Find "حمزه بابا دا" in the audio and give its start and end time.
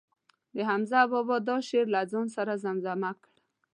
0.69-1.57